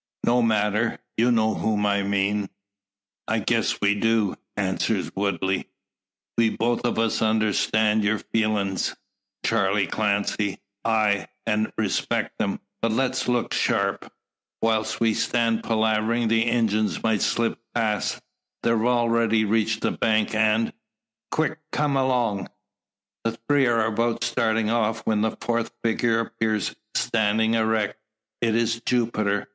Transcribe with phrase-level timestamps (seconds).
[0.25, 2.49] No matter; you know whom I mean."
[3.27, 5.69] "I guess we do," answers Woodley.
[6.39, 8.95] "We both o' us understand your feelins,
[9.45, 12.59] Charley Clancy; ay, an' respect 'em.
[12.81, 14.11] But let's look sharp.
[14.59, 18.23] Whilst we stan' palaverin the Injuns may slip past.
[18.63, 20.73] They've arready reech'd the bank, an'
[21.29, 22.49] Quick, kum along!"
[23.23, 27.99] The three are about starting off, when a fourth figure appears standing erect.
[28.41, 29.47] It is Jupiter.